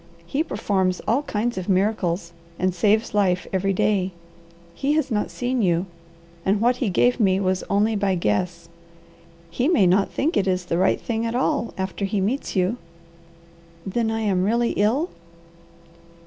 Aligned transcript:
He 0.25 0.41
performs 0.43 0.99
all 1.07 1.21
kinds 1.21 1.59
of 1.59 1.69
miracles, 1.69 2.33
and 2.57 2.73
saves 2.73 3.13
life 3.13 3.45
every 3.53 3.71
day. 3.71 4.13
He 4.73 4.93
had 4.93 5.11
not 5.11 5.29
seen 5.29 5.61
you, 5.61 5.85
and 6.43 6.59
what 6.59 6.77
he 6.77 6.89
gave 6.89 7.19
me 7.19 7.39
was 7.39 7.63
only 7.69 7.95
by 7.95 8.15
guess. 8.15 8.67
He 9.51 9.67
may 9.67 9.85
not 9.85 10.09
think 10.09 10.35
it 10.35 10.47
is 10.47 10.65
the 10.65 10.79
right 10.79 10.99
thing 10.99 11.23
at 11.23 11.35
all 11.35 11.71
after 11.77 12.05
he 12.05 12.19
meets 12.19 12.55
you." 12.55 12.77
"Then 13.85 14.09
I 14.09 14.21
am 14.21 14.43
really 14.43 14.71
ill?" 14.71 15.11